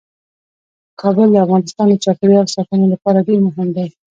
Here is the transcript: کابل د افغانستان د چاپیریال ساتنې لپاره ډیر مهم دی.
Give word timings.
کابل 1.01 1.27
د 1.31 1.37
افغانستان 1.45 1.85
د 1.89 1.93
چاپیریال 2.03 2.47
ساتنې 2.55 2.87
لپاره 2.93 3.25
ډیر 3.27 3.39
مهم 3.47 3.67
دی. 3.75 3.87